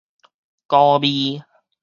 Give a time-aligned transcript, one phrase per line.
[0.65, 1.43] 孤味